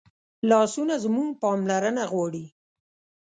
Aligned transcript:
لاسونه 0.49 0.95
زموږ 1.03 1.29
پاملرنه 1.41 2.03
غواړي 2.11 2.45